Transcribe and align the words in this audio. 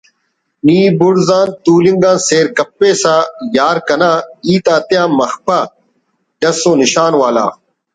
نی 0.65 0.77
بڑزا 0.99 1.39
تولنگ 1.63 2.03
آن 2.11 2.17
سیر 2.27 2.45
کپیسہ 2.57 3.15
یار 3.55 3.77
کنا 3.87 4.11
ہیت 4.47 4.65
آتیا 4.75 5.03
مخپہ 5.17 5.59
ڈس 6.39 6.59
و 6.69 6.71
نشان 6.81 7.13
والا 7.21 7.45